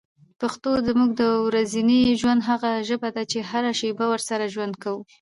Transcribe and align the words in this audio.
پښتو 0.41 0.69
زموږ 0.87 1.09
د 1.21 1.23
ورځني 1.47 2.01
ژوند 2.19 2.41
هغه 2.49 2.71
ژبه 2.87 3.09
ده 3.15 3.23
چي 3.31 3.39
هره 3.49 3.71
شېبه 3.79 4.05
ورسره 4.09 4.43
ژوند 4.53 4.73
کوو. 4.83 5.01